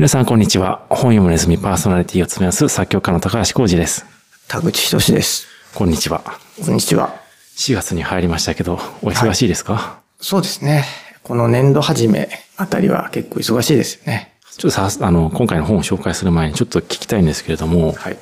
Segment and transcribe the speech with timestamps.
[0.00, 0.86] 皆さん、こんにちは。
[0.88, 4.06] 本読むネズミパーソナリティを務めます作曲家の高橋浩二です。
[4.48, 5.46] 田口仁です。
[5.74, 6.22] こんにちは。
[6.64, 7.20] こんにちは。
[7.58, 10.86] 4月に入りましたけど、お忙しいですか、そうですね。
[11.22, 14.38] この年度始めあたりは結構忙しいですよね。
[14.56, 18.16] ちょっとさ、あの、今回の本を紹介する前にちょっと聞きたいんですけれども、はい。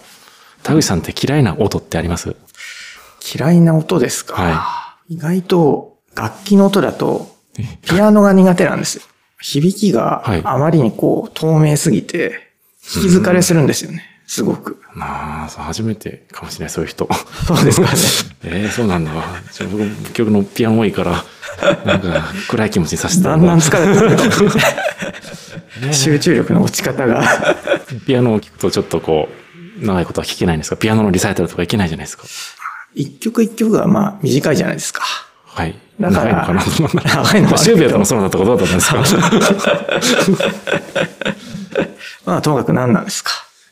[0.65, 2.35] 田口さんって嫌いな音ってあります？
[3.37, 7.37] 嫌いな音ですか、は意外と楽器の音だと
[7.83, 9.05] ピアノが苦手なんですよ。
[9.41, 12.49] 響きがはいあまりにこう透明すぎて
[12.95, 14.05] 引き疲れするんですよね。
[14.27, 14.83] すごく。
[14.99, 17.09] ああ、そう初めてかもしれない、そういう人。
[17.47, 17.99] そうですかね。
[18.61, 19.11] ええそうなんだ。
[19.73, 21.25] 僕、曲のピアノ多いから、
[21.87, 23.71] なんか暗い気持ちにさせてただんだん疲
[24.11, 25.93] れてくる。
[25.95, 27.25] 集中力の落ち方が。
[28.07, 29.29] ピアノを聴くとちょっとこ
[29.81, 30.77] う、長いことは聴けないんですか？
[30.77, 32.25] ピアノのリサイタルとかいけないじゃないですか。
[32.95, 35.03] 一曲一曲がまあ短いじゃないですか。
[35.59, 35.75] はい。
[36.01, 36.63] だから長いのかな。
[37.25, 37.65] 長いのもあるけど。
[37.65, 39.03] シューベルトもそうだったことだったんですか
[42.25, 43.31] まあともかく何なんですか？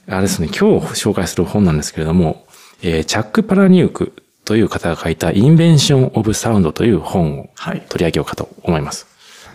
[0.08, 2.46] あれですね、今日紹介する本なんですけれども、
[2.82, 4.12] えーチャック・パラニューク
[4.44, 7.82] という方が書いたインベンション・オブ・サウンドという本をはい。
[7.88, 9.06] 取り上げようかと思います。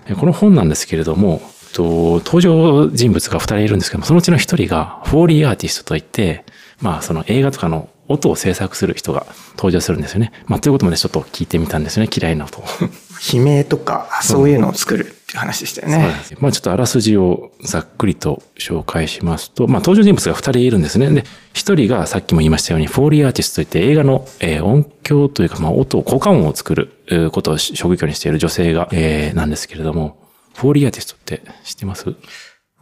[0.08, 1.42] えこの本なんですけれども、
[1.74, 6.44] と登場人物が二人いるんですけども、そのうちの一人がフォーリーアーティストといって、
[6.82, 10.32] まあその映画とかの音を制作する人が登場するんですよね。
[10.46, 12.64] まあということまでちょっと聞いてみたんですよね、嫌いな音を。
[13.34, 16.14] 悲鳴とか、そういうのを作るっていう話でしたよね。
[16.40, 21.10] まあちょっとあらすじをざっくりと紹介しますと、まあ登場人物が二人いるんですね。
[21.10, 30.18] で、一人がさっきも言いましたように、フォーリーアーティストといって映画の、えー音響というか、まあ音を、効果音を作るえーことを職業にしている女性が、えーなんですけれども、
[30.56, 32.06] フォーリーアーティストって知ってます？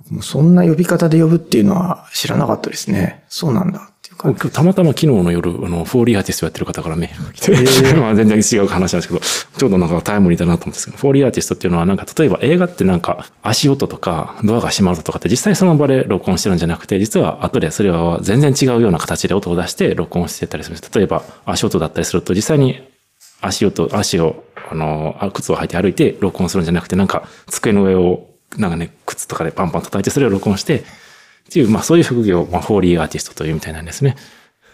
[0.09, 3.23] もうそんな呼び方で呼ぶっていうのは知らなかったですね。
[3.27, 3.88] そうなんだ
[4.19, 9.21] たまたま昨日の夜、あの、フォーリーアーティストやってる方からメールが来て、 まあ全然違う話なんですけど、
[9.57, 20.91] ちょうどなんかタイムリーだなと思うんですけど、フォーリーアーティストっていうのはなんか、例えば映画ってなんか足音とかドアが閉まる音とかって実際その場で録音してるんじゃなくて、実は後でそれは全然違うような形で音を出して録音してたりするんです。
[20.93, 22.81] 例えば足音だったりすると実際に
[23.41, 30.83] 足音、足を、あの、あ靴を履いて歩いて録音するんじゃなくて、なんか机の上をなんかね、靴とかでパンパン叩いてそれを録音して、
[31.49, 34.15] っていう、まあそういう職業を、まあ、フォーリーアーティストというみたいなんですね。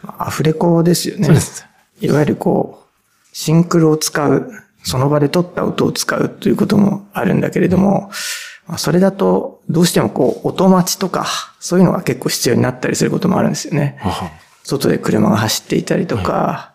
[0.04, 1.26] アフレコですよね。
[1.26, 1.66] そうです。
[2.02, 4.52] いわゆるこう、シンクロを使う、
[4.84, 8.12] その場で撮った音を使うということもあるんだけれども、
[8.68, 11.26] まあそれだとどうしてもこう、音待ちとか、
[11.62, 13.98] そういうのが結構必要になったりすることもあるんですよね。
[14.64, 16.75] 外で車が走っていたりとか、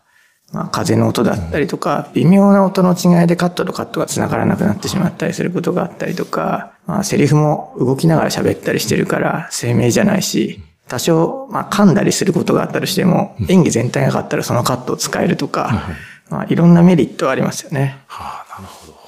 [0.52, 15.88] まあ、風の音だったりとか、微妙な音の違いでカットとカットが繋がらなくなってしまったりすることがあったりとか、まあ、セリフも動きながら喋ったりしてるから鮮明じゃないし、多少、まあ、噛んだりすることがあったとしても、演技全体がよかったらそのカットを使えるとか、
[16.30, 17.98] まあ、いろんなメリットはありますよね。
[18.08, 19.00] はあ、なるほど。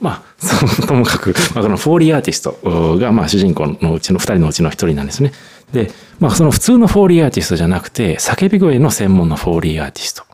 [0.00, 5.32] まあ、そ のともかく、まあ、このフォーリーアーティストが、まあ、主人公のうちの二人のうちの一人なんですね。
[5.72, 10.24] で、まあ、その普通のフォーリーアーティストじゃなくて、叫び声の専門のフォーリーアーティスト。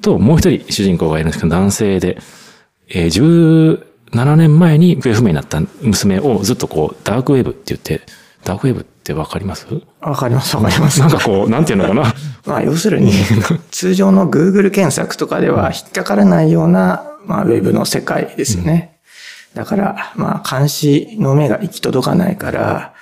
[0.00, 2.18] と、もう一人主人公がいるんですけど、男性で、
[2.88, 3.82] えー、
[4.12, 8.00] 17年前に行方不明になった娘をずっとこう、ダークウェブって言って、
[8.44, 9.66] ダークウェブってわかります？
[10.00, 11.06] わかります、わかりますな。
[11.06, 12.14] んかこう、なんていうのかな？
[12.46, 13.12] まあ、要するに、
[13.70, 18.98] 通常の Google 検索とかでは引っかからないような、まあ、ウェブの世界ですよね。
[19.54, 22.94] だから、まあ、監視の目が行き届かないから、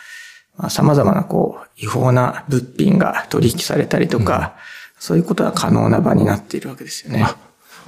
[0.57, 4.55] まあ、様々な、こう、違法な物品が取引されたりとか、
[4.99, 7.27] そういうことが可能な場になっているわけですよね。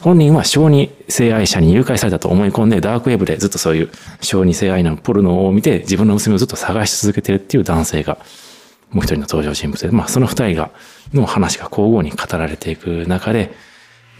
[0.00, 8.19] 本人は小児性愛者に誘拐されたと思い込んで、ダークウェブでずっとそういう小児性愛のポルノを見て、自分の娘をずっと探し続けてるっていう男性が、
[8.90, 10.70] もう一人の登場人物で、まあその二人が、
[11.12, 13.52] の話が交互に語られていく中で、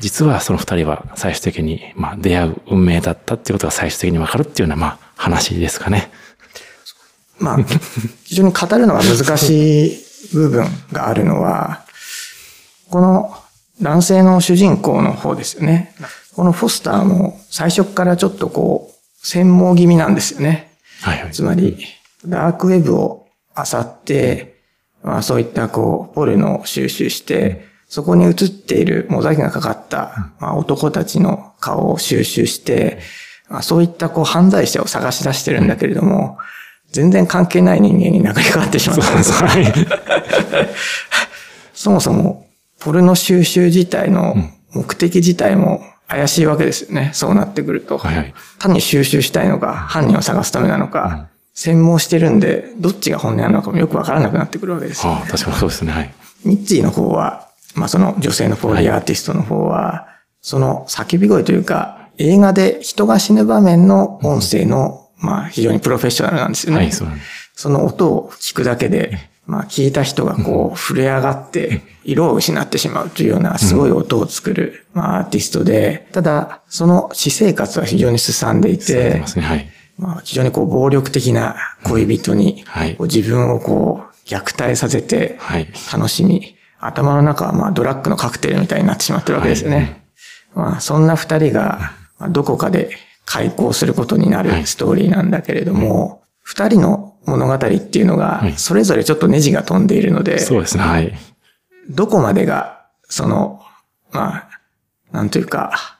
[0.01, 6.11] 実はその二人は最終的に、まあ出会う運命だったっていうことが最終的にわかるっていうような、まあ話ですかね。
[7.39, 7.59] まあ、
[8.25, 11.85] 非常に語るのが難しい部分があるのは、
[12.91, 13.35] この
[13.81, 15.95] 男性の主人公の方ですよね。
[16.35, 20.73] このフォスターも最初からちょっとこう、専門気味なんですよね。
[21.01, 21.33] はいはい。
[21.33, 21.77] つまり、
[22.27, 23.27] ダークウェブを
[23.57, 24.61] 漁って、
[25.03, 33.01] まあそういったこう、ポルノを収集して、そこに映っているモザイクがかかった、まあ、男たちの顔を収集して、
[33.49, 36.39] まあ、そういったこう犯罪者を探し出してるんだけれども、
[36.93, 39.33] 全然関係ない人間に殴りかかってしまったんです。
[39.33, 39.73] はい。
[41.73, 42.48] そもそも、
[42.81, 44.35] ポルノ収集自体の
[44.73, 47.11] 目的自体も怪しいわけですよね。
[47.13, 47.99] そうなってくると。
[47.99, 48.35] はいはい。
[48.59, 55.13] 単に収集したいのか、犯人を探すためなのか、専門してるんで、どっちが本音なのかもよくわからなくなってくるわけですよ。
[55.13, 55.93] はあ、確かにそうですね。
[55.93, 56.15] はい。
[56.45, 60.07] ミッチーの方は、まあその女性のフォーリーアーティストの方は、
[60.41, 66.79] その叫び声というか、映画で人が死ぬ場面の音声の、まあ非常にプロフェッショナルなんですよね。
[66.79, 67.09] はい、そう。
[67.55, 69.19] その音を聞くだけで、
[69.49, 79.25] まあ聞いた人がこう震え上がって色を失ってしまうというようなすごい音を作る、まあアーティストで、ただその私生活は非常にすさんでいて、
[79.97, 82.63] まあ非常にこう暴力的な恋人に
[83.01, 85.39] 自分をこう虐待させて
[85.91, 90.05] 楽しみ、頭の中はまあドラッグのカクテルみたいになってしまってるわけですよね。
[90.55, 91.93] まあそんな二人が
[92.31, 92.91] どこかで
[93.25, 101.13] 開校することになるストーリーなんだけれども、二人の物語っていうのが、それぞれちょっとネジが飛んでいるので、はい、そうですね、はい。
[101.91, 103.61] どこまでが、その、
[104.13, 104.49] まあ、
[105.13, 105.99] なんというか、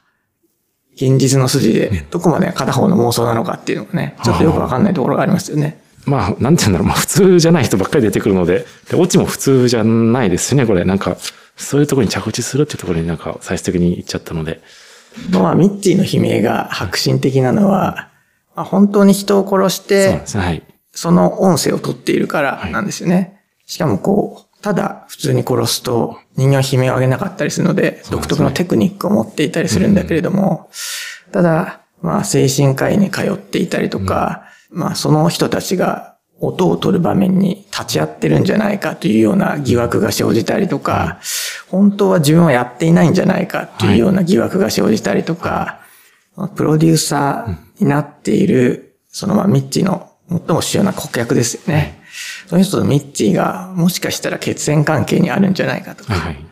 [0.95, 5.81] 現実の筋で、どこまでが片方の妄想なのかっていうのがね、ちょっとよくわかんないところがありますよね。
[6.05, 10.83] まあ、なんて言うんだろう、まあ普通じゃない人ばっかり出てくるので、で、オチも普通じゃないですね、これ。
[10.83, 11.17] なんか、
[11.55, 14.61] そういうところに着地するっていうところになんか最終的に行っちゃったので。
[15.31, 18.09] まあ、ミッチーの悲鳴が白心的なのは、
[18.55, 20.63] まあ、本当に人を殺して、そうですね、はい。
[20.91, 23.15] その音声を取っているからなんですよね。
[23.15, 30.69] はい、しかもこう、ただ普通に殺すと人間は悲鳴を上げなかったりするので、独特のテクニックを持っていたりするんだけれども、
[31.31, 41.19] ただ、まあ精神科医に通っていたりとか、まあその人たちが音を取る場面に立ち会ってるんじゃないかというような疑惑が生じたりとか、
[41.69, 45.81] 本当は自分はやっていないんじゃないかというような疑惑が生じたりとか、
[46.55, 52.01] プロデューサーになっている、そのまあミッチの最も主要な顧客ですよね。
[52.47, 56.13] その人とミッチーがもしかしたら血縁関係にあるんじゃないかとか。
[56.13, 56.45] はい、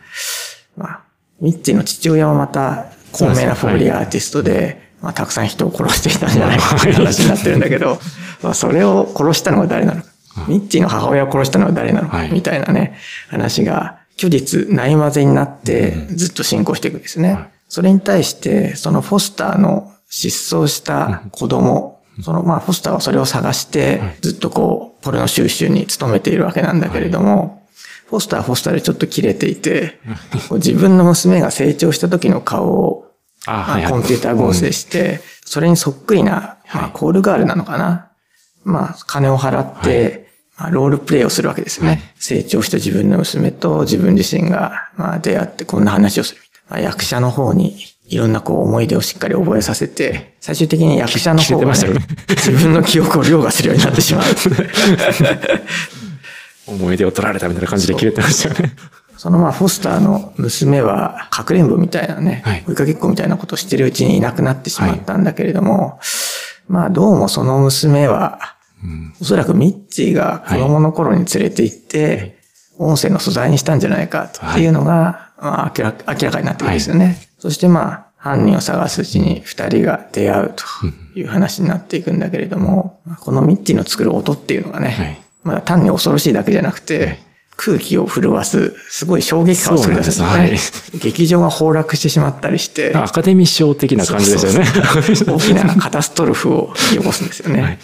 [0.76, 1.00] まあ、
[1.40, 7.98] ミッチーの父親はまた高名なフォーリーアーティストで、まあ、たくさん人を殺していたんじゃないかという話になってるんだけど、
[8.42, 10.08] まあ、それを殺したのは誰なのか。
[10.46, 12.96] ミッチーの母親を殺したのは誰なのか、みたいなね、
[13.28, 17.50] 話が、虚実ないまぜになって、ずっと進行していくんですね。
[17.68, 27.66] それに対して、そのフォスターの失踪した子供そのまあ、フォスターはそれを探して、ずっとこう、ポルノ収集に努めているわけなんだけれども、
[28.08, 30.00] フォスターはフォスターでちょっと切れていて、
[30.52, 33.12] 自分の娘が成長した時の顔を、
[33.46, 38.10] まあ、コンピューター合成して、それにそっくりな、まあ、コールガールなのかな。
[38.64, 40.28] まあ、金を払って、
[40.58, 42.12] まあ、ロールプレイをするわけですね。
[42.16, 46.40] 成長した自分の娘と自分自身が、まあ、出会ってこんな話をする。
[46.68, 47.76] まあ、役者の方に
[48.08, 51.72] いろんなこう思い出をしっかり覚えさせて、最終的に役者の方が、ね、
[52.28, 54.24] 自分の記憶を凌駕するようになってしまう。
[56.66, 58.72] 思い出を取られたみたいな感じで切れてましたよね。
[59.18, 72.38] そのまあ、フォスターの娘は、かくれんぼみたいなね、はい、追いかけっこみたいなことをしてるうちにいなくなってしまったんだけれども、はい、まあ、どうもその娘は、うん、おそらくミッチーが子供の頃に連れて行って、
[72.78, 77.27] 音声の素材にしたんじゃないかっていうのが、まあ、明らかになってくるんですよね。
[77.38, 80.64] そしてまあ、犯人を探すうちに二人が出会うと
[81.18, 87.20] いう話になっていくんだけれども、このミッチーの作る音っていうのがね、はい、まだ単に恐ろしいだけじゃなくて、
[87.56, 90.26] 空気を震わす、すごい衝撃感をするんですね。
[90.26, 90.58] はい、
[91.00, 92.94] 劇場が崩落してしまったりして。
[92.94, 94.64] アカデミー賞的な感じですよね。
[94.64, 97.62] そうそう大きなカタストロフを起こすんですよね。
[97.62, 97.78] はい、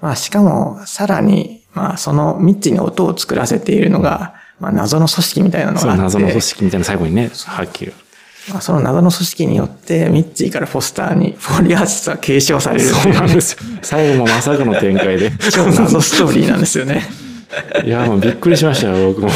[0.00, 6.02] まあ、しかも、さらに、まあ、そのミッチーに音を作らせているのが、まあ、謎の組織みたいなのがあって。
[6.02, 7.92] 謎の組織みたいな最後にね、はっきり。
[8.50, 13.58] まあ、その謎の組織によって、ミッチーからフォスターに、フォーリアーティストは継承されるそうなんですよ。
[13.82, 15.32] 最後もまさかの展開で。
[15.50, 17.02] 超謎ストーリーなんですよね。
[17.84, 19.30] いや、もうびっくりしましたよ、僕も。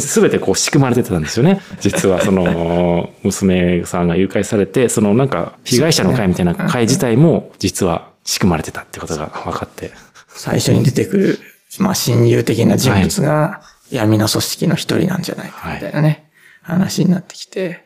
[0.00, 1.60] すべてこう仕組まれてたんですよね。
[1.80, 9.92] 実は、その、娘さんが誘拐されて、そのなんか、被害者の会みたいな会自体も、実は仕組まれてたってことが分かって。
[10.28, 11.38] 最初に出てくる、
[11.78, 16.30] まあ、親友的な人物が、闇の組織の一人なんじゃないか、みたいなね、
[16.62, 17.84] 話になってきて。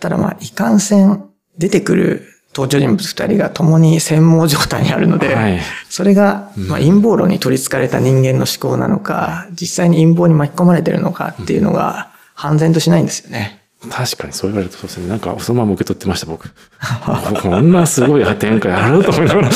[0.00, 1.24] ただまあ、いかんせん
[1.58, 13.60] 出てくる登場人物二人が共に専門状態にあるので、はい、それが、まあ、陰謀論に取り憑かれた人間の思考なのか、実際に陰謀に巻き込まれてるのかっていうのが、判然としないんですよね。
[13.88, 15.08] 確かにそう言われるとそうですね。
[15.08, 16.50] なんか、そのまま受け取ってました、僕。
[17.42, 19.48] こんなすごい展開あると思いながら。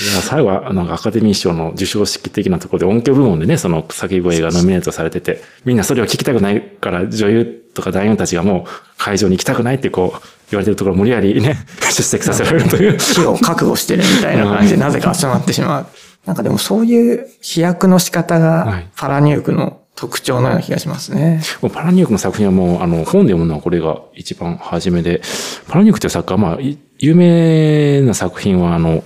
[0.00, 11.56] いや、最後は、なんかアカデミー賞の授賞式的なところで音響部門でね、その叫び声がノミネートされてて、みんなそれを聞きたくないから女優とか男優たちがもう会場に行きたくないってこう言われてるところ無理やりね、
[11.90, 12.98] 出席させられるという。
[12.98, 15.86] 死を覚悟してるみたいな感じでなぜか集まってしまう。
[16.26, 21.40] なんかでもそういう飛躍の仕方がパラニュークの特徴のような気がしますね。
[21.60, 25.20] はい、パラニュークの作品はもう、あの、本で読むのはこれが一番初めで、
[25.68, 26.58] パラニュークという作家は、まあ、
[26.98, 29.04] 有名な作品は、あの、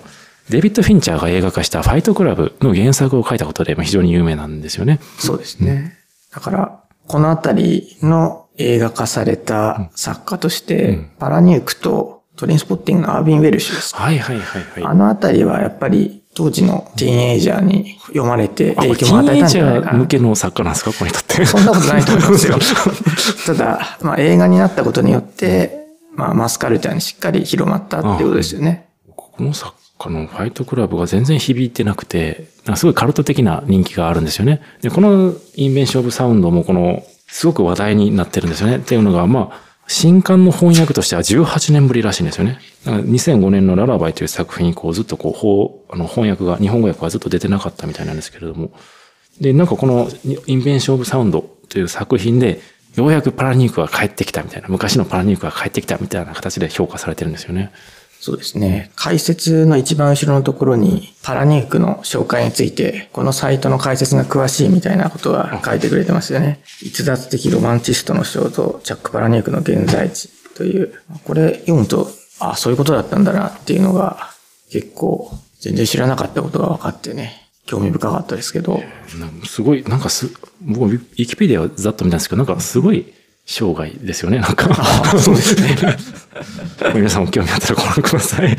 [0.48, 5.00] デビッド・フィンチャーが映画化したファイトクラブの原作を書いたことで非常に有名なんですよね。
[5.18, 5.98] そうですね。
[6.32, 13.94] だから、このあたりの映画化された作家として、うん、パラニュークとトリンスポッティングのアービン・ウェルシュです。
[13.96, 14.84] はいはいはい、はい。
[14.84, 20.06] あのあたりはやっぱり当時のティーンエイジャーに読まれて影響も与えティーンエイジたんじゃないかなャー向。
[20.06, 20.92] けの作家なんですか？
[20.92, 21.46] この人って。
[21.46, 22.58] そんなことないと思いますよ。
[23.46, 28.88] ただ、まあ映画になったことによって、まあマスカルチャーにしっかり広まったっていうことですよね。
[29.14, 34.60] この作家のファイトクラブが全然響いてなくて、すごいカルト的な人気があるんですよね。
[34.82, 38.76] で、このインベンションオブサウンドもこの、すごく話題になってるんですよね。
[38.76, 42.58] っていうのが、まあ、新刊の翻訳としては18年ぶりらしいんですよね。
[42.84, 48.70] だから2005年のララバイという作品にこうずっとこう、あの翻訳が、日本語訳がずっと出てなかったみたいなんですけれども。
[49.40, 50.08] で、なんかこの
[50.46, 52.60] インベンションオブサウンドという作品で、
[52.96, 57.70] ようやくパラニュークが帰ってきたみたいな、昔のパラニュークが帰ってきたみたいな形で評価されてるんですよね。
[58.20, 58.90] そうですね。
[58.96, 66.60] 解説の一番後ろのところに、パラニュークの紹介について、このサイトの解説が詳しいみたいなことは書いてくれてますよね。
[66.82, 70.94] 逸脱的ロマンチストの肖像、ジャック・パラニュークの現在地という、
[71.24, 74.30] これ読むと、あそういうことだったんだなっていうのが、
[74.70, 75.30] 結構、
[75.60, 78.82] 全然知らなかったことが分かってね、興味深かったですけど、
[79.44, 80.30] すごい、なんかす、
[80.62, 83.12] 僕もウィキペディアをざっと見たんですけど、なんかすごい
[83.46, 84.74] 生涯ですよね、なんか。
[85.18, 85.76] そうですね。
[86.94, 88.58] 皆さんも興味あったらご覧ください。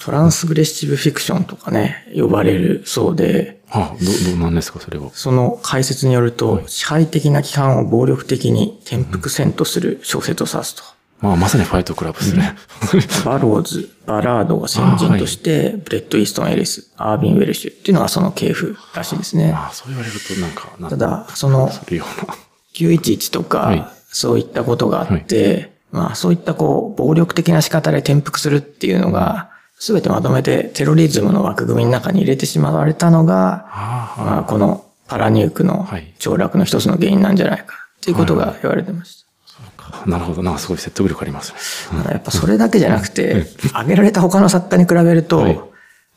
[0.00, 5.10] トランスグレッシブフィクションとかね、呼ばれるそうで、あど、どうなんですか、それは。
[5.12, 10.82] その解説によると、支配的な規範を暴力的に転覆せんとする小説を指すと。
[11.20, 12.54] まあ、まさにファイトクラブですね。
[13.24, 19.52] バローズ、バラードが先人として、ブレット・イーストン・エリス、アービン・ウェルシュっていうのがその系譜らしいですね。
[19.56, 22.34] あそう言われるとなんか、なんただ、そのするような。
[22.74, 39.24] 911とか、はいそういったことがあって、まあそういったこう、暴力的な仕方で転覆するっていうのが、すべてまとめてテロリズムの枠組みの中に入れてしまわれたのが、あまあこのパラニュークのはい凋落の一つの原因なんじゃないかっていうことが言われてまし
[39.78, 40.02] た。
[40.04, 40.42] あ、なるほど。
[40.44, 41.52] なんかすごい説得力あります
[41.92, 42.02] ね。
[42.02, 45.60] ただやっぱそれだけじゃなくて、挙げられた他の作家に比べると、はい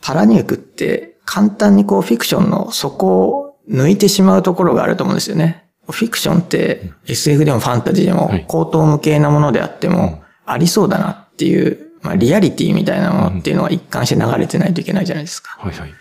[0.02, 5.67] パラニュークって簡単にこうフィクションの底を抜いてしまうところがあると思うんですよね。
[5.92, 15.58] フィクションって SF でもファンタジーでもはい高等無形なものであってもありそうだなっていう、まあリアリティみたいなものっていうのは一貫して流れてないといけないじゃないですか。
[15.60, 15.94] はいはい。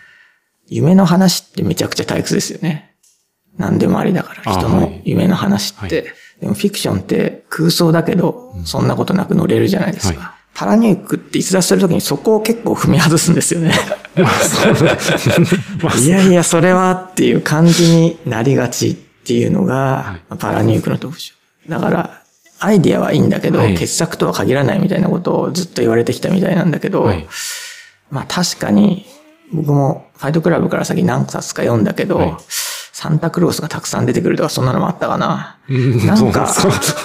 [0.67, 2.95] 夢の話ってめちゃくちゃ退屈ですよね。
[3.57, 6.01] 何でもありだから、人の夢の話って。
[6.01, 6.07] は
[6.41, 10.19] でもフィクションって空想だけど、そんなことなく乗れるじゃないですか。
[10.19, 13.71] はいパラニュークって逸脱するときにそこを結構踏み外すんですよね。
[16.03, 18.97] いやいや、それはっていう感じになりがち
[19.27, 21.33] っていうのが、パラニュークの特徴。
[21.67, 22.21] だから、
[22.59, 27.27] アイディアはいいんだけど、はい傑作とは限らないみたいなことをずっと言われてきたみたいなんだけど、はい
[28.09, 29.05] まあ確かに、
[29.51, 32.35] 僕もファイトクラブから先何冊か読んだけど、はい
[32.93, 35.59] サンタクロースがたくさん出てくるとかそんなのもあったかな。
[35.69, 36.47] うんなんか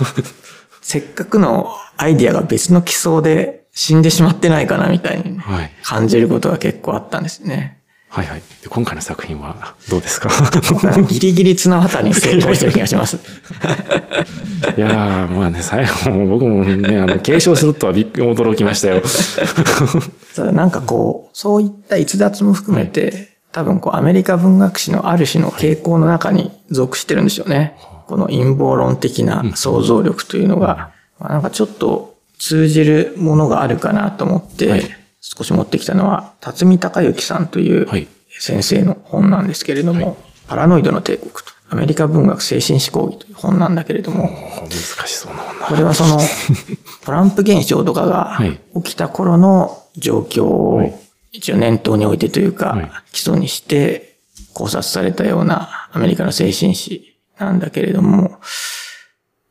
[0.81, 5.71] せっかくのアイディアが別の基礎で死んでしまってないかなみたいにはい。
[5.83, 7.82] 感じることが結構あったんですね。
[8.15, 8.43] はいはい。
[8.63, 10.29] で今回の作品はどうですか？
[11.09, 13.17] ギリギリ綱渡りに成功してる気がします。
[14.77, 19.01] いやー、まあね、最後も僕もね、あの、継承するとはびっくり驚きましたよ。
[20.37, 27.77] ただなんかこう、そういった逸脱も含めて、多分こうアメリカ文学史のある種の傾向の中に属してるんでしょうね。
[28.07, 38.09] この陰謀論的な想像力というのが、まあなんかちょっと通じるものがあるかなと思って、はい少し持ってきたのは、辰巳隆之さんというはい。
[38.41, 40.17] 先生の本なんですけれども、
[40.49, 44.29] パラノイドの帝国と、アメリカ文学精神思考儀という本なんだけれども、
[44.63, 44.71] 難
[45.07, 45.67] しそうなもんな。
[45.67, 46.19] これはその、
[47.05, 48.59] トランプ現象とかがはい。
[48.83, 50.95] 起きた頃の状況をはい。
[51.31, 52.91] 一応念頭に置いてというか、はい。
[53.13, 54.17] 基礎にして
[54.55, 58.41] 考察されたようなアメリカの精神史なんだけれども、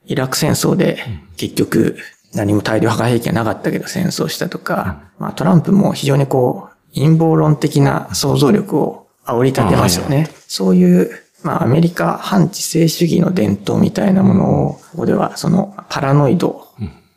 [0.05, 1.03] イラク戦争で
[1.37, 1.97] 結局
[2.33, 10.29] 何も大量破壊兵器がなかったけど戦争したとか、まあトランプも非常にこう陰謀論的な想像力を煽り立てますよね。
[10.47, 11.11] そういう、
[11.43, 16.67] まあアメリカ反知性主義の伝統みたいなものを、ここではそのパラノイド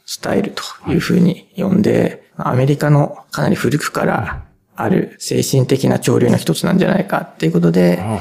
[0.07, 4.43] スタイルというふうに呼んで、アメリカのかなり古くから
[4.77, 8.21] ある精神的な潮流の一つなんじゃないかっていうことで、あ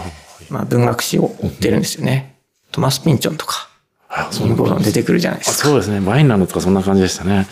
[0.50, 2.40] まあ文学史を追ってるんですよね。
[2.72, 3.70] トマス・ピンチョンとか、
[4.16, 5.68] あ、そう陰謀論出てくるじゃないであすか。
[5.70, 6.00] そうですね。
[6.00, 7.48] バインランドとかそんな感じでしたね。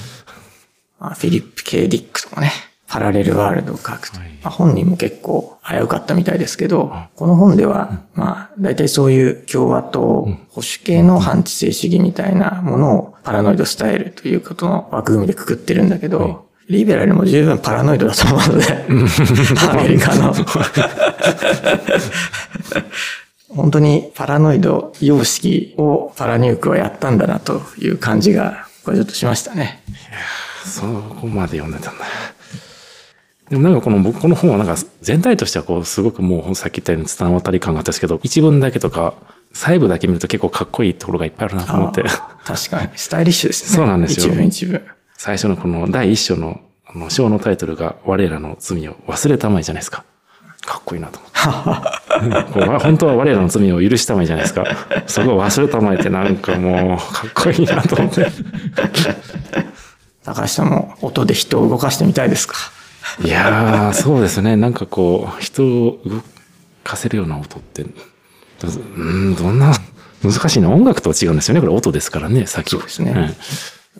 [0.99, 2.51] まあ、フィリップ・ケイ・ディックとかね、
[2.87, 4.19] パラレルワールドを書くと。
[4.19, 18.65] はいまあ、本人も結構危うかったみたいですけど、この本では、まあ、大体そういう共和党、保守系の反知性主義みたいなものをパラノイドスタイルということの枠組みでくくってるんだけど、リベラルも十分パラノイドだと思うので、
[19.69, 20.33] アメリカの。
[23.55, 29.83] 本当にパラノイド様式をパラニュークはやったんだなという感じが、これちょっとしましたね。
[30.65, 32.05] そこまで読んでたんだ。
[33.49, 39.13] でもなんかこの僕この本はなんか全体としてはこうすごくもうさっき言ったように伝わったり感があったんですけど、一文だけとか
[39.51, 42.03] 細部だけ見ると結構かっこいいところがいっぱいあるなと思って。
[42.45, 42.89] 確かに。
[42.95, 43.75] スタイリッシュですね。
[43.75, 44.81] そうなんですよ一文一文。
[45.17, 50.05] 最初のこの第一章のあの章のタイトルが我らの罪を忘れたまえじゃないですか。
[50.65, 52.53] かっこいいなと思って。
[52.53, 54.65] こう本当は我らの罪を許したまえじゃないですか。
[55.07, 58.27] そこを忘れたまえってなんかもうかっこいいなと思って。
[60.23, 62.55] 高橋さんも音で人を動かしてみたいですか
[63.23, 64.55] いやー、そうですね。
[64.55, 66.21] なんかこう、人を動
[66.83, 67.89] かせるような音って、ど
[68.95, 69.73] うん、どんな、
[70.23, 70.69] 難しいな。
[70.69, 71.61] 音楽とは違うんですよね。
[71.61, 72.69] これ音ですからね、さっき。
[72.69, 73.35] そうですね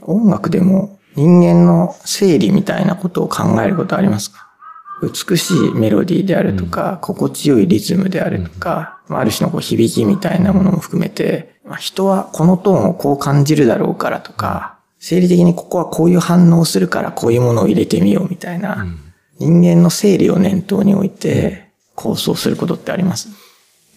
[0.03, 4.50] 音楽でも人間の生理みたいなことを考えることありますか？
[5.01, 18.86] 美しいメロディーであるとか、心地よいリズムであるとか、まあある種のこう響きみたいなものも含めて、まあ人はこのトーンをこう感じるだろうからとか、生理的にここはこういう反応をするからこういうものを入れてみようみたいな、
[19.39, 23.29] 人間の生理を念頭に置いて構想することってあります？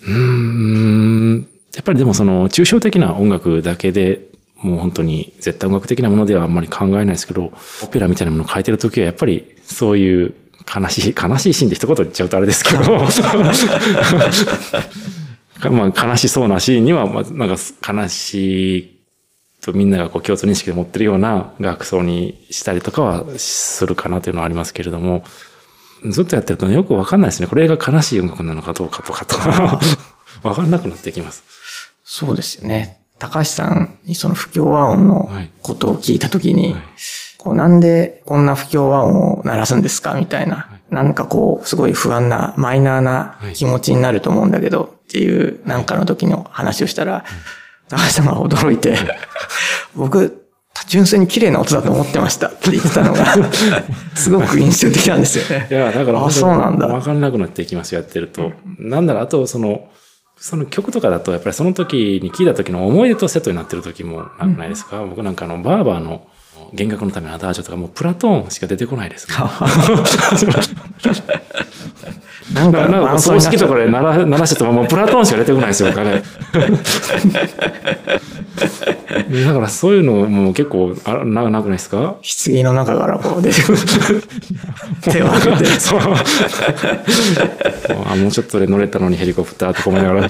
[0.03, 1.49] うーん。
[1.75, 10.35] やっぱりでもその、抽象的な音楽だけで、もう本当に絶対音楽的なものではあんまり考えないですけど、オペラみたいなものを書いてるときはやっぱりそういう
[10.73, 12.81] 悲しい、悲しいシーンで一言言っちゃうとあれですけど、
[15.71, 17.57] まあ悲しそうなシーンには、まあなんか
[17.93, 18.95] 悲しい
[19.65, 25.25] とみんながこう共通認識で持ってるような楽奏にしたりとかはするかなというのはありますけれども、
[26.05, 27.47] ずっとやってるとね、よくわかんないですね。
[27.47, 29.81] これが悲しい音楽なのかどうかとかとか、
[30.43, 31.43] わかんなくなってきます。
[32.05, 33.01] そうですよね。
[33.19, 35.31] 高橋さんにその不協和音の
[35.63, 36.83] ことを聞いたときに、はい
[37.45, 40.15] こうなんでこんな不協和音を鳴らすんですか？
[40.15, 47.25] みたいな、なんかこう、すごい不安な、マイナーな気持ちになると思うんだけど、っていうなんかの時の話をしたら、
[47.89, 48.97] 高橋さんが驚いて、
[49.95, 50.41] 僕、
[50.89, 53.27] 純粋に綺麗な音だと思ってましたって言ってたのが、
[54.15, 55.69] すごく印象的なんですよね。
[55.71, 56.87] いや、だからあ、そうなんだ。
[56.89, 58.53] わかんなくなっていきます、やってると。
[58.79, 59.89] なんだろう、あと、その、
[60.37, 66.27] その曲とかだと、やっぱりその時に聴いた時の思い出とセットになってる時もなないですか、僕なんかあの、バーバーの
[66.75, 69.37] 弦楽のためのアダージョとかもうプラトーンしか出てこないですね。
[72.53, 76.23] なんか、なんか、葬式とかで鳴ら鳴らしててももうプラトーンしか出てこないですよ、お金。
[79.47, 82.17] だからそういうのも結構あななくないですか？
[82.23, 83.79] 棺の中からこう出てくる。
[85.03, 85.67] 手を挙げて。
[85.81, 86.01] そう。
[88.07, 90.29] あもうちょっとで乗れたのにヘリコプターとか思いながら。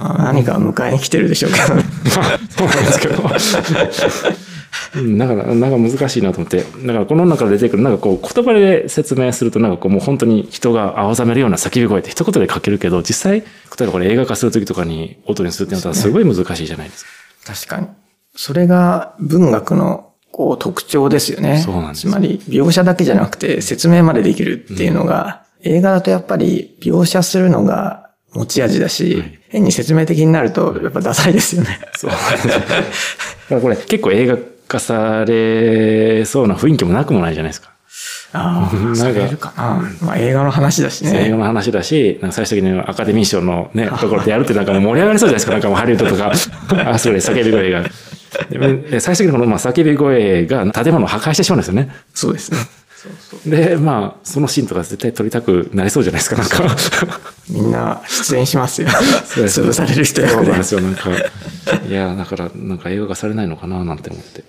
[0.00, 1.84] まあ何か迎えに来てるでしょうけどね。
[2.08, 2.20] そ
[2.64, 3.22] うなんですけど。
[4.96, 6.62] うん、だから、なんか難しいなと思って。
[6.62, 13.44] だからこの中で出てくる、なんかこう言葉で説明するとなんかこうもう本当に人が青ざめるような叫び声って一言で書けるけど、実際、例
[13.82, 17.10] えばこれ映画化するときとかに音にするってなったらすごい難しいじゃないですか。
[17.52, 17.88] 確かに。
[18.34, 21.58] それが文学のこう特徴ですよね。
[21.58, 31.80] そうなんですつまり描写だけじゃなくて説明までできるっていうのが、映画だとやっぱり描写するのが持ち味だし、変に説明的になるとやっぱダサいですよね。
[31.96, 32.10] そう。
[33.60, 34.38] これ結構映画
[34.68, 37.70] 化されそうな雰囲気もなくもないじゃないですか。
[38.32, 39.82] ああ、 なんかな。
[40.00, 41.26] まあ映画の話だしね。
[41.26, 45.52] 映画の話だし、なんか最終的にアカデミー賞のね、 ところでやるってなんか盛り上がりそうじゃないですか。
[45.52, 46.32] なんかもうハリウッドとか、
[46.90, 47.84] あ、それ叫び声が。
[48.48, 51.88] で最終的にこのまあ叫び声が建物を破壊してしまうんですよね。
[52.14, 52.58] そうですね。
[53.46, 57.20] で、まあ、そのシーンとか絶対撮りたくなりそうじゃないですか、なんか。
[57.48, 58.88] みんな出演しますよ。
[58.88, 60.64] 潰される人役でそうなんで。
[60.64, 61.10] すよ、なんか。
[61.88, 64.44] いや、だから、なんか映画化されないのかな、なんて思って。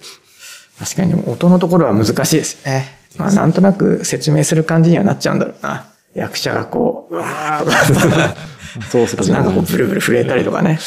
[0.80, 2.98] 確かに音のところは難しいですよね。
[3.18, 5.86] まあなんとなく説明する感じにはなっちゃうんだろうな。
[6.16, 8.36] 役者がこう、うわー
[8.90, 10.80] そうするとなんかこうブルブル震えたりとかね。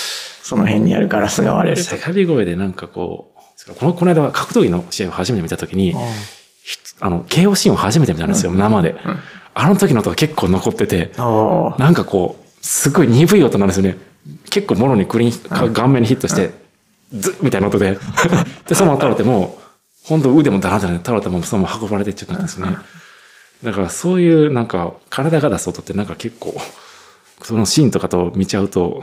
[0.43, 1.97] その辺にあるガラスが割れると。
[1.97, 5.99] 叫び声でなんかこう、この、この間格闘技の試合を初めて見たときに、ひ
[7.01, 8.97] あの、KO シーンを初めて見たんですよ、生で。
[9.55, 11.13] あの時の音が結構残ってて、
[11.79, 13.97] なんかこう、すごい鈍い音なんですよね。
[14.51, 16.53] 結構物にクリーン、顔面にヒットして、
[17.13, 17.99] ズッみたいな音で。
[18.67, 19.61] で、そのまま倒れても、
[20.05, 22.69] 本当腕もダラダラで倒れてもそのまま運ばれていっちゃったんですね。
[23.63, 26.55] だからそういうなんか、体が出す音ってなんか結構、
[27.43, 29.03] そのシーンとかと見ちゃうと、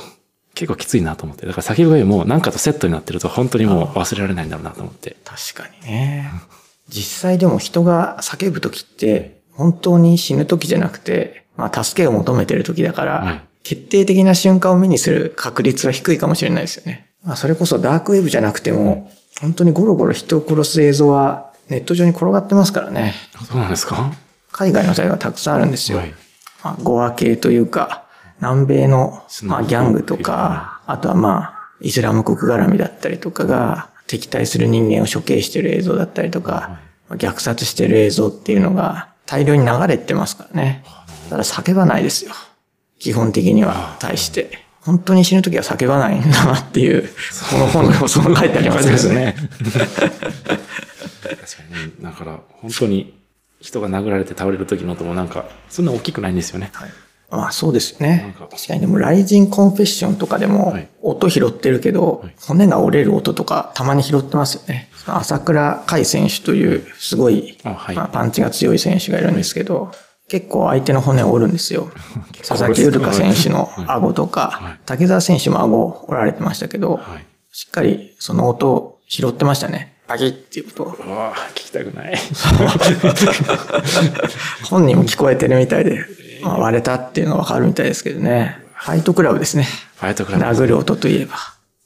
[0.53, 1.45] 結構きついなと思って。
[1.45, 5.15] だから叫び声もなんかとセットになってると本当にもう忘れられないんだろうなと思って。
[5.23, 6.31] 確かにね。
[6.89, 17.11] 実際でも人が叫ぶ時って、本当に死ぬ時じゃなくて、まあ助けを求めてる時だから、はい決定的な瞬間を目にする確率は低いかもしれないですよね。
[17.23, 23.13] まあそれこそダークウェブじゃなくても、本当にゴロゴロ人を殺す映像はネット上に転がってますからね。
[23.47, 24.13] そうなんですか？
[24.51, 25.99] 海外の際はたくさんあるんですよ。
[25.99, 26.13] はい
[26.63, 28.05] まあ、ゴア系というか、
[28.39, 40.83] 南米の、まあ、ギャングとか、あとはまあ、イスラム国絡みだったりとかが、敵対する人間を処刑している映像だったりとか、虐殺してる映像っていうのが大量に流れてますからね。
[41.29, 42.33] だから叫ばないですよ。
[42.99, 44.59] 基本的には対して。
[44.81, 47.07] 本当に死ぬときは叫ばないんだなっていう、
[47.51, 49.35] この本のそう書いてありますよね。
[49.63, 49.93] 確か
[51.69, 51.91] にね。
[52.01, 53.13] だから、本当に
[53.59, 56.71] 人が殴られて倒れる時の音もなんか、そんな大きくないんですよね。
[56.73, 56.89] はい
[57.31, 58.35] まあそうですね。
[58.37, 64.89] か確かにでも、ライジンコンフェッションとかでもはい、音拾ってるけど、はい骨が折れる音とかたまに拾ってますよね。
[65.05, 69.91] 朝倉海選手という、すごい、あはいまあ、パンチが強い選手がいるんですけど、
[70.27, 71.89] 結構相手の骨を折るんですよ。
[72.45, 77.25] 佐々木豊選手の顎とか、竹澤選手も顎を折られてましたけど、はい。
[77.53, 79.93] しっかりその音を拾ってましたね。
[80.07, 80.85] バキッっていう音を。
[80.87, 82.15] うわあ聞きたくない。
[84.69, 86.05] 本人も聞こえてるみたいで、
[86.41, 88.57] まあ、割れたっていうのがわかるみたいですけどね。
[88.73, 89.67] ファイトクラブですね。
[89.97, 90.43] ファイトクラブ。
[90.43, 91.35] 殴る音といえば。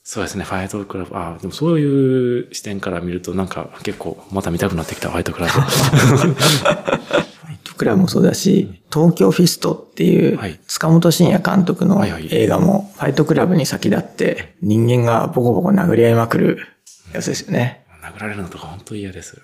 [0.07, 1.17] そうですね、ファイトクラブ。
[1.17, 5.51] ああ、でもそういう視点から見ると、なんか結構また見たくなってきた、ファイトクラブ。
[5.59, 16.67] ファイトクラブもそうだし、東京フィストっていうはい、塚本慎也監督の映画も、ファイトクラブに先立って、人間がボコボコ殴り合いまくる
[17.11, 17.84] やつですよね。
[18.13, 19.37] 殴られるのとか本当嫌です。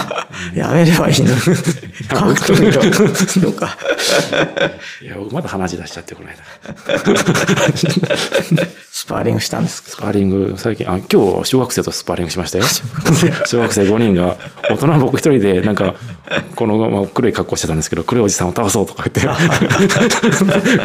[0.54, 1.40] やめればいいのに。
[2.08, 2.78] 格闘技
[3.40, 3.76] とか。
[5.02, 6.36] いや、僕まだ話出しちゃって、この間。
[8.92, 9.90] スパーリングしたんですか？
[9.90, 11.06] スパーリング、最近、あ、今
[11.42, 12.64] 日小学生とスパーリングしましたよ。
[13.46, 14.36] 小学生5人が、
[14.68, 15.94] 大人は僕一人で、なんか、
[16.56, 19.20] この、まあ、黒い格好してたんですけど、黒いおじさんを倒そうとか言って、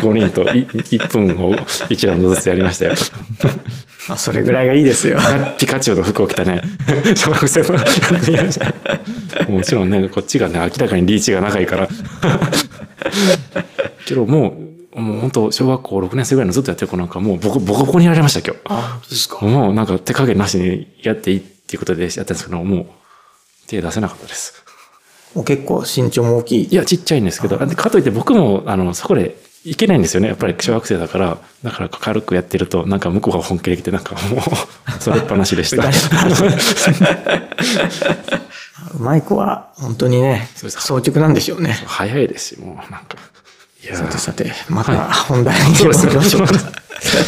[0.02, 2.94] 5人とい1分を1ラウンドずつやりましたよ。
[4.08, 5.18] まあ、それぐらいがいいですよ。
[5.58, 6.62] ピカチュウの服を着たね、
[7.16, 7.80] 小学生の。
[9.50, 11.90] もちろんね、こっちがね、明らかにリーチが長いから。
[14.06, 14.58] けども
[14.96, 18.62] う、もう本当小学校6年生ぐらいのずっとやってる子なんかもうボコボコボコにやられました今日。
[18.66, 19.46] あ、そうですか。
[19.46, 22.86] もうなんか手加減なしにやっていいっていうことでやったんですけど、もう
[23.68, 24.64] 手出せなかったです。
[25.34, 26.68] もう結構身長も大きい。
[26.68, 29.36] いや、ちっちゃいんですけど、でかといって僕も、あの、そこで
[29.66, 30.28] いけないんですよね。
[30.28, 34.42] やっぱり小学生だから、だから軽くやってると、なんか向こうが本気で来て、なんかもう、
[35.02, 35.90] それっぱなしでした。
[38.94, 41.74] うまい子は本当にね、そうです早熟なんでしょうね。
[41.88, 43.18] 早いですし、もうなんか。
[43.84, 46.54] いやさてさて、また本題に戻りましょうか。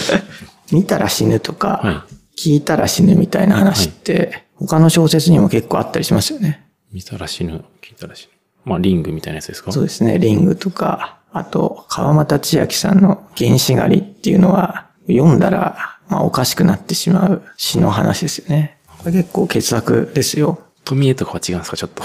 [0.71, 2.05] 見たら死ぬとか、は
[2.37, 6.67] 聞いたら死ぬみたいな話って、他の小説にも結構あったりしますよね。
[6.91, 8.36] 見たら死ぬ、聞いたら死ぬ。
[8.67, 9.71] まあ、リングみたいなやつですか？
[9.71, 18.77] そうですね、リングとか、あと、川又千秋さんの原始狩りっていうのは、読んだら、まあ、おかしくなってしまう詩の話ですよね。
[18.99, 20.59] これ結構傑作ですよ。
[20.83, 21.77] 富江とかは違うんですか？
[21.77, 22.03] ちょっと。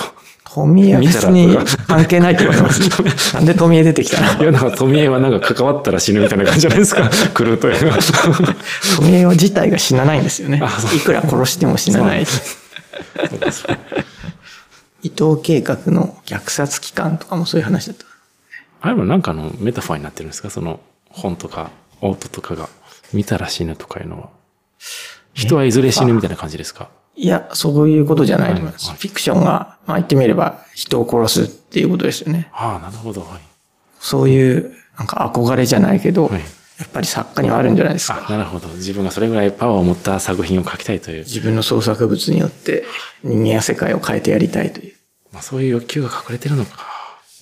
[0.55, 1.57] 富江は別に
[1.89, 2.81] 関係ないと思います。
[3.35, 4.43] なんで富江出てきたの？
[4.43, 7.09] いや、なんか富江はなんか関わったら死ぬみたいな感じじゃないですか？
[7.33, 7.99] 来るというのは。
[8.97, 10.63] 富江自体が死なないんですよね
[10.95, 12.27] いくら殺しても死なない。
[15.03, 18.07] 伊藤計画の虐殺期間とかもそういう話だった。
[18.81, 20.51] あれもなんかのメタファーになってるんですか？
[20.51, 22.69] その本とか音とかが
[23.13, 24.31] 見たら死ぬとかいうのは。
[25.35, 26.89] 人はいずれ死ぬみたいな感じですか？
[27.15, 28.89] いや、そういうことじゃないと思います。
[28.89, 32.49] はいフィクションが、まあ言ってみれば人を殺すっていうことですよね。
[32.53, 33.21] ああ、なるほど。
[33.21, 33.41] はい。
[34.01, 36.43] そういう、なんか憧れじゃないけど、はい
[36.79, 38.25] やっぱり作家にはあるんじゃないですか。
[38.29, 38.69] あ、なるほど。
[38.69, 41.19] 自分がそれぐらいパワーを持った作品を書きたいという。
[41.25, 42.85] 自分の創作物によって
[43.23, 44.95] 人間や世界を変えてやりたいという。
[45.33, 46.87] まあ、そういう欲求が隠れてるのか。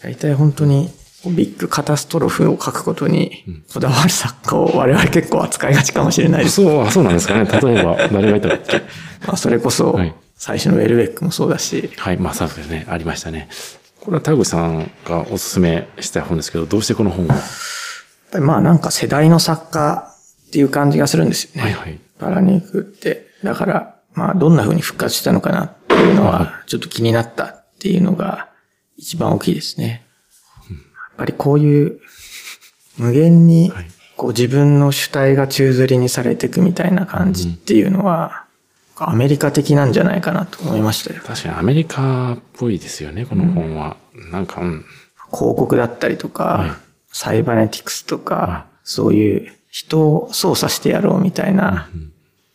[0.03, 0.91] 大体本当に
[1.27, 6.57] ビッグカタストロフを書くことにこだわる作家を我々結構扱いがちかもしれないです。
[6.57, 7.45] そう、あそうなんですかね。
[7.45, 8.79] 例えば、 誰がいたっけ？
[9.27, 12.87] まあそれこそはい最初のウェルベックもそうだし、はい、まあ、そうですね。
[12.89, 13.51] ありましたね。
[14.01, 17.29] これは田口さんがおすすめした本ですけど、どうしてこの本を？
[18.31, 20.15] ぱりまあなんか世代の作家
[20.49, 21.63] っていう感じがするんですよね。
[21.63, 23.29] はいはいパラニックって。
[23.43, 28.51] だから、まあどんな風に復活したのかなっていうのはちょっと気になったっていうのが
[28.99, 30.05] 一番大きいですね。
[30.69, 30.81] やっ
[31.17, 31.99] ぱりこういう
[32.99, 33.91] 無限にはい
[34.21, 38.45] こう自分の主体が宙吊りにされていくみたいな感じっていうのは、
[38.97, 41.23] アメリカ的なんじゃないかなと思いましたよ。
[41.27, 43.97] 確かにアメリカっぽいですよね、この本は。
[44.31, 44.85] なんか、うん。
[45.33, 46.71] 広告だったりとか、はい
[47.13, 51.89] サイバネティクスとか、はそういう人を操作してやろうみたいな、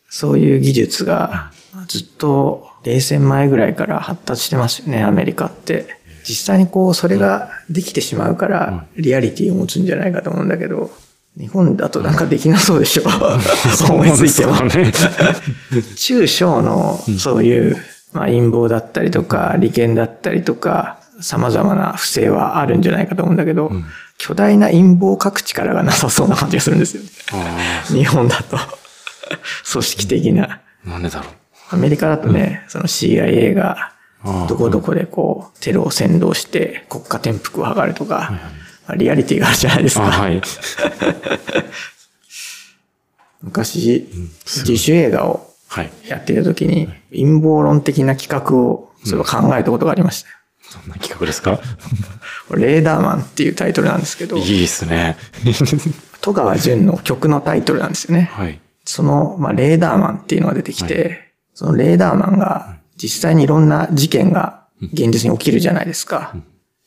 [0.09, 1.51] そういう技術が
[1.87, 5.87] ずっと冷戦前ぐらいから発達してますよね、アメリカって。
[6.23, 10.91] 実際にこう、それができてしまうから、リアリティを持つんじゃないかと思うんだけど、
[11.37, 13.03] 日本だとなんかできなそうでしょ。
[13.91, 14.53] 思いついても。
[14.61, 14.91] ね。
[15.95, 17.77] 中小のそういう、
[18.13, 23.71] まあ、陰謀だったりとか、利権だったりとか、様々な不正はあるんじゃないかと思うんだけど、
[24.17, 27.09] 巨大な陰謀各力がなさそうな感じがするんですよね。
[27.33, 28.57] あ日本だと。
[29.71, 30.61] 組織的な。
[30.85, 31.33] あ、なんでだろう。
[31.71, 33.93] アメリカだとね、その CIA が
[34.47, 38.31] どこどこでこう、テロを扇動して国家転覆を図るとか、
[38.87, 40.05] まあリアリティがあるじゃないですか。
[40.05, 40.41] あはい。
[43.41, 44.07] 昔、
[44.45, 45.91] 自主映画をはい。
[46.07, 50.35] やっていた時に、陰謀論的な企画をそういえば考えたことがありましたよ。
[50.83, 51.59] そんな企画ですか？
[52.55, 55.17] レーダーマンっていうタイトルなんですけど、いいですね。
[56.21, 58.29] 戸川純の曲のタイトルなんですよね。
[58.33, 58.59] はい。
[58.83, 64.61] その、まあ、レーダーマンっていうのが出てきて、そのレーダーマンが実際にいろんな事件が
[64.93, 66.35] 現実に起きるじゃないですか。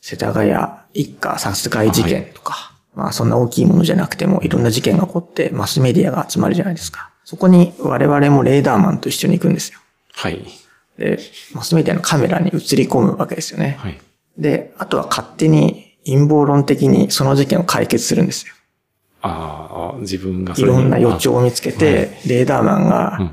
[0.01, 0.53] 世田谷
[0.93, 7.09] 一家殺害事件とか、まあそんな大きいものじゃなくてもいろんな事件が起こってマスメディアが集まるじゃないですか。
[7.25, 9.79] そこに我々もレーダーマンと一緒に行くんですよ。
[10.13, 10.45] はい。
[10.99, 11.17] で、
[11.53, 13.77] マスメディアのカメラに映り込むわけですよね。
[13.79, 13.99] はい。
[14.37, 18.53] で、あとは勝手に陰謀論的にその事件を解決するんですよ。
[19.21, 23.25] ああ、自分がいろんな予を兆を見つけて、レーダーマンが、うん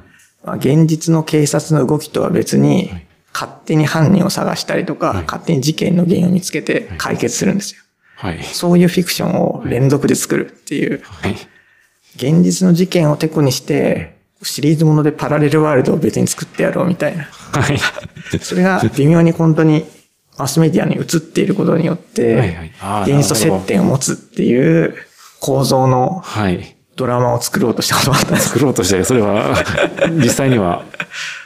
[0.45, 7.83] まあ現実の警察の動きとは別にはい、勝手に犯人を探したりとか、はい勝手に事件の原因を見つけて解決するんですよ。
[8.17, 8.43] はい。
[8.45, 11.37] そういうフィクションを連続で作るっていう、はい。
[12.15, 14.16] 現実の事件をテコにして、
[14.47, 17.25] シリーズものでパラレルワールドを別に作ってやろうみたいな。
[17.25, 17.79] はい。
[18.41, 19.85] それが微妙に本当に
[20.39, 22.37] マスメディアに映っていることによっはい
[22.79, 24.95] はいて現実と接点を持つっていう
[25.41, 26.73] 構造のはい。
[26.97, 28.49] ドラマを作ろうとしたことがあったんです。
[28.49, 29.55] 作ろうとして、それは、
[30.17, 30.83] 実際には、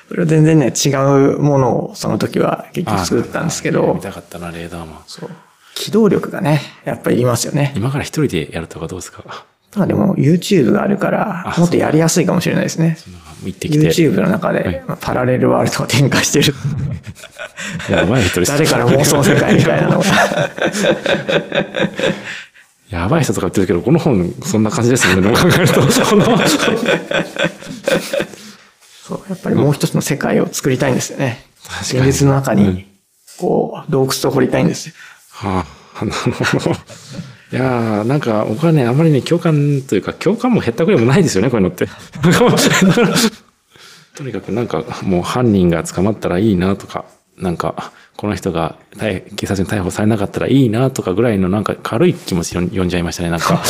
[0.08, 0.90] それは全然ね、違
[1.34, 4.98] うものをその時は結局作ったんですけど見、たかったな、レーダーマン。
[5.08, 5.30] そう
[5.74, 7.72] 機動力がね、やっぱりいりますよね。
[7.74, 9.44] 今から一人でやるとかどうですか？
[9.70, 12.98] ただでも YouTube があるからあ、もっとやりやすいかもしれないですね。
[13.44, 16.52] YouTube の中はいでまあパラレルワールドを展開してる。
[17.90, 18.52] やばい人です。
[18.52, 20.04] 誰から妄想世界みたいなのが。
[22.90, 25.22] やばい人とか言ってるけど、この本、そんな感じですよね。
[25.22, 25.80] でも考えると。
[25.92, 26.02] そ
[29.14, 31.46] う、やっぱりもう一つの世界を作りたいんですよね。
[31.82, 32.86] 現実の中うんに、
[33.38, 34.94] こう、洞窟を掘りたいんですよ。
[35.30, 35.64] は
[36.00, 36.72] あ、なるほど。
[37.52, 41.88] いやーなんか僕はね、あまりね、共感というか、共感も減ったくらいもないですよね、こういうのって。
[44.14, 47.04] とにかくなんか、もう犯人が捕まったらいいなとか、
[47.38, 53.62] なんか、この人が逮警察に逮捕されなかったらいいなとかぐらいのなんか軽い気持ちで読んじゃいましたね、なんか。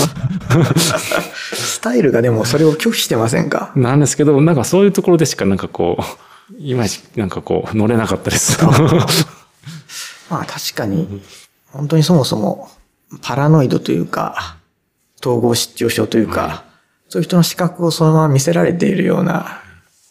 [1.55, 3.73] スタイルがでもそれを拒否してませんか？
[3.77, 6.03] なんですけど、なんかそういうところでしかなんかこう、
[6.59, 8.59] いまいちなんかこう、乗れなかったです。
[10.29, 11.23] まあ確かに、
[11.73, 12.69] 本当にそもそも
[13.23, 14.57] パラノイドというか、
[15.20, 16.64] 統合失調症というか、
[17.09, 19.62] そういう人の資格をそのまま見せられているような、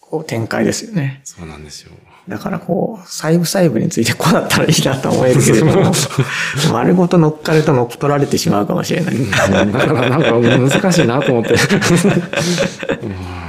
[0.02, 1.22] こう展開ですよね。
[1.24, 1.92] そうなんですよ。
[2.28, 5.92] だからこう、細部細部についてこうだったらいいなと思えるけれども、
[6.72, 9.16] 丸ごと乗っかると乗っ取られてしまうかもしれない。
[9.30, 10.34] だからなんか
[10.80, 11.56] 難しいなと思って。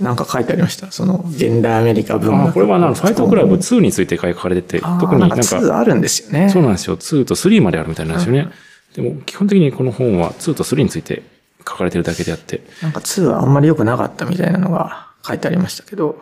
[0.00, 0.90] なんか書いてありました。
[0.92, 2.48] その、現代アメリカ文学。
[2.50, 6.50] あこれはな、ファイトクラブ2について書かれてて、特になんか、なんか2あるんですよね。
[6.50, 6.96] そうなんですよ。
[6.96, 8.48] 2と3まであるみたいなんですよね。
[8.94, 11.22] でも、基本的にこの本は2と3について
[11.66, 16.18] 書かれてるだけであって、なんか2はあんまり良くなかったみたいなのが書いてありましたけど、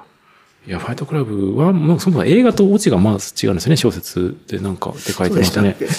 [0.66, 5.86] いや、ファイトクラブは、もうそもそも映画とオチがまず違うんですよね、小説でなんかって書いてましたたっけ？
[5.86, 5.92] さ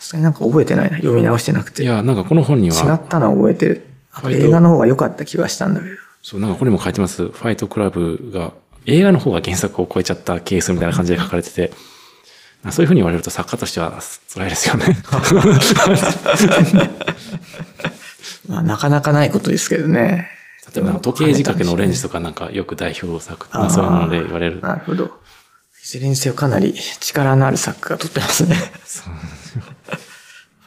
[0.00, 0.96] すがになんか覚えてないな。
[0.96, 1.82] 読み直してなくて。
[1.82, 3.82] 違いや、なんかこの本には、ったのは覚えてる。
[4.30, 5.96] 映画の方が良かった気がしたんだけど。
[6.22, 7.28] そう、なんかここにも書いてます。
[7.28, 8.52] ファイトクラブが、
[8.86, 11.72] 映画の方が原作を超えちゃったケースみたいな感じで書かれてて、
[12.70, 14.00] そういうふうに言われると作家としては
[14.32, 14.96] 辛いですよね。
[18.48, 20.28] まあなかなかないことですけどね。
[20.72, 24.60] 例えば時計仕掛けのオレンジとかなんかよく代表作とかそういうので言われる。
[24.60, 25.06] なるほど。
[25.06, 25.08] い
[25.84, 28.54] ずれにせよかなり力のある作家が撮ってますね。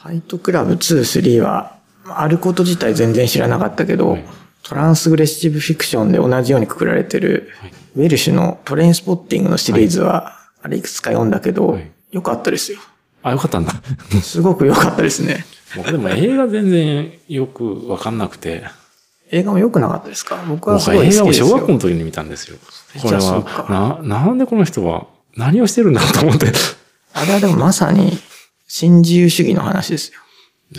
[0.03, 4.25] ファイトクラブ2、3は、あること自体全然知らなかったけど、はい
[4.67, 12.79] トランスグレッシブフィクションで同じようにくくられてる、はいウェルシュのトレインスポッティングのシリーズは、あれいくつか読んだけど、はい良かったですよ。
[13.23, 13.71] あ、よかったんだ。
[14.21, 15.45] すごく良かったですね。
[15.77, 18.63] 僕でも映画全然よくわかんなくて、
[19.31, 20.43] 映画も良くなかったですか？
[20.47, 21.25] 僕は僕すごい好きですよ。
[21.25, 22.57] 映画を小学校の時に見たんですよ。
[23.01, 26.51] これは、な、なんでこの人は何をしてるんだろうと思って。
[27.13, 28.17] あれはでもまさに、
[28.67, 30.19] 新自由主義の話ですよ。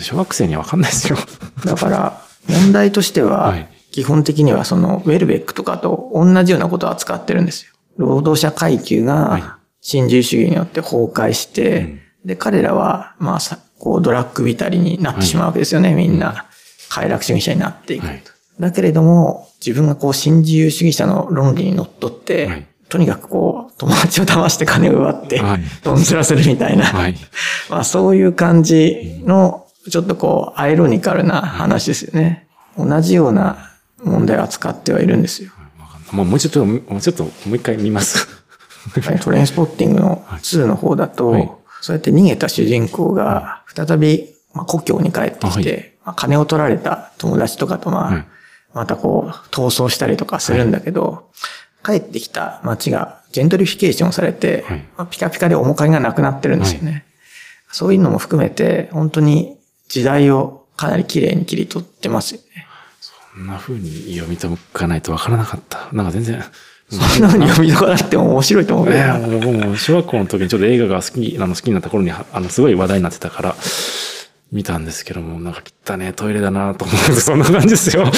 [0.03, 1.17] 小学生にはわかんないですよ。
[1.65, 3.67] だから、問題としてははい、
[3.97, 7.73] 基本的にはその、ウェルベックとかと同じようなことを扱ってるんですよ。
[7.97, 16.45] 労働者階級はいが、新自由主義によって崩壊して、で、彼らは、まあさ、こう、ドラッグ浸りになってしまうわけですよね、みんな。
[16.89, 18.05] 快楽主義者になっていく。
[18.05, 18.23] はい
[18.59, 27.15] だけれども、自分がこう、新自由主義者の論理にのっとって、はいとにかくこう、友達を騙して金を奪ってはい、どんずらするみたいな、はい。
[27.69, 32.47] まあそういう感じの、ちょっとこう、アイロニカルな話ですよね。
[32.77, 33.67] 同じような
[34.03, 35.51] 問題を扱ってはいるんですよ。
[36.11, 38.27] もうちょっと、もうちょっと、もう一回見ます。
[39.21, 41.51] トレインスポッティングの2の方だと、はい。
[41.81, 48.25] そうやって逃げた主人公が、再び、まあ、故郷に帰ってきて、まあ、金を取られた友達とかと、まあ、はい。
[48.73, 51.29] またこう、逃走したりとかするんだけど、
[51.83, 54.85] 帰ってきた街がジェントリフィケーションされて、はい。
[54.97, 57.05] まあ、ピカピカで面影がなくなってるんですよね。
[57.71, 59.57] そういうのも含めて、本当に
[59.89, 62.39] 時代をかなり綺麗に切り取ってます
[63.37, 65.89] んな風に読み解かないとわからなかった。
[65.93, 66.43] なんか全然。
[66.89, 73.55] そんな風に読み解かなくても面白いと思うけどいなや、僕も小学校の時にちょっと映画が好き、あの好きになった頃に、あの、すごい話題になってたから、
[74.51, 78.09] 見たんですけども、なんか汚ねトイレだなと思って、そんな感じですよ。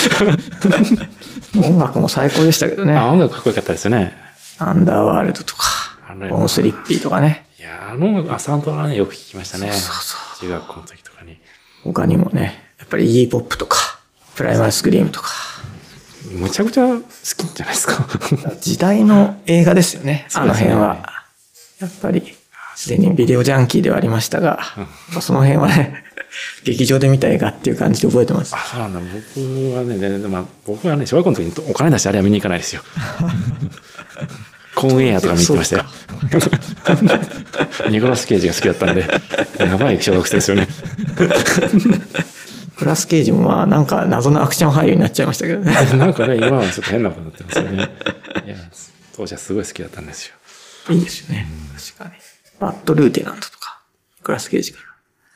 [1.57, 2.95] 音楽も最高でしたけどね。
[2.95, 4.15] あ、音楽かっこよかったですよね。
[4.59, 5.63] アンダーワールドとか
[6.07, 7.47] あれ、ボンスリッピーとかね。
[7.59, 9.71] いや、あの音楽、あ、サントラね、よく聞きましたね。
[9.71, 11.39] そうそう中学校の時とかに。
[11.83, 13.98] 他にもね、やっぱりイーポップとか、
[14.39, 15.27] プライマースクリームとか、
[16.31, 18.07] むちゃくちゃ好きじゃないですか。
[18.61, 21.25] 時代の映画ですよね、 あの辺は。
[21.81, 22.37] やっぱり、
[22.73, 26.05] すでにビデオジャンキーではありましたが、やっぱその辺はね、
[26.63, 28.59] 劇場で見た映画っていう感じで覚えてますあ、。
[28.71, 28.99] そうなんだ。
[29.35, 32.81] 僕はね、全然まあ、僕はね、小学校の時にお金出してあれは見に行かないですよ。
[34.73, 35.85] コーンエアとか見に行ってましたよ。
[37.91, 39.05] ニコラス・ケイジが好きだったんで、
[39.59, 40.69] やばい小学生ですよね。
[42.79, 45.73] プラスケージもまあなんか謎のアクション俳優になっちゃいましたけどね。
[45.97, 47.89] なんかね、今はちょっと変なことになってますよね。
[48.45, 48.55] いや、
[49.15, 50.35] 当時はすごい好きだったんですよ。
[50.95, 51.47] いいですよね。
[51.97, 52.21] 確かに。
[52.59, 53.79] バッドルーテナントとか、
[54.23, 54.79] クラスケージか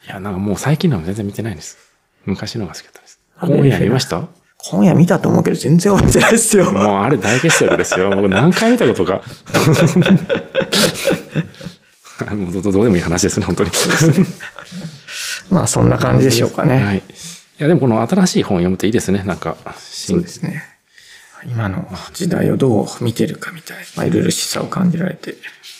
[0.07, 0.13] ら。
[0.13, 1.77] いや、なんかもう最近のは全然見てないんです。
[2.25, 3.19] 昔のが好きだったんです。
[3.37, 4.25] あコーンエア見ました？
[4.57, 6.71] 今夜見たと思うけど全然覚えてないですよ。
[6.71, 8.09] もうあれ大傑作ですよ。
[8.15, 9.21] 僕何回見たことか。
[12.33, 13.71] もうどうでもいい話ですね、本当に。
[15.51, 16.81] まあそんな感じでしょうかね。
[16.81, 17.03] はい。
[17.59, 19.23] いや、でもこの新しい本を読むといいですね。
[19.23, 20.63] なんか、そうですね。
[21.45, 25.35] 今の時代をどう見てるかみたいな、まあ、いろいろ示唆を感じられて、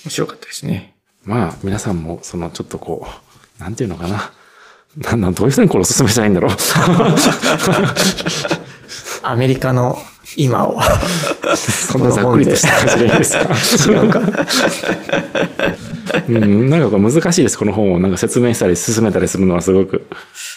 [0.05, 0.93] 面白かったですね。
[1.23, 3.07] まあ、皆さんも、その、ちょっとこ
[3.59, 4.31] う、なんていうのかな。
[4.97, 6.51] なんなん、どういう人にこれお勧めしたらいいんだろう。
[9.23, 9.97] アメリカの
[10.36, 10.79] 今を。
[11.55, 13.39] そんなざっくりとした感じでいいですか？
[13.91, 14.21] 違うか。
[16.29, 17.57] うん、なんかこう難しいです。
[17.57, 20.07] この本をなんか説明したり進めたりするのはすごく。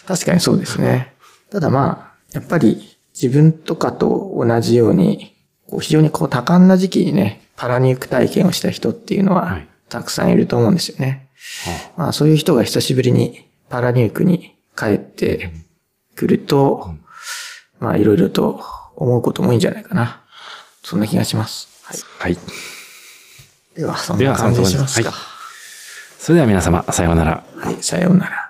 [0.06, 1.14] 確かにそうですね。
[1.50, 5.34] ただまあ、やっぱり自分とかと同じように、
[5.68, 11.28] こう非常にこう多感な時期にね、パラニューク体験をした人っていうのは、はいたくさんいると思うんですよね。
[11.96, 15.52] まあそういう人が久しぶりにパラニュークに帰って
[16.14, 16.94] くると、
[17.78, 18.62] まあいろいろと
[18.96, 20.22] 思うこともいいんじゃないかな。
[20.82, 21.68] そんな気がします。
[21.84, 22.34] はい。
[22.34, 22.38] はい。
[23.76, 25.12] では、そんな感じにしますか。
[26.18, 27.44] それでは皆様、さようなら。
[27.56, 28.45] はい、さようなら。